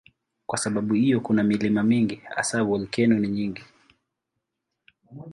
Kwa 0.45 0.57
sababu 0.57 0.93
hiyo 0.93 1.19
kuna 1.21 1.43
milima 1.43 1.83
mingi, 1.83 2.15
hasa 2.15 2.63
volkeno 2.63 3.19
ni 3.19 3.27
nyingi. 3.27 3.63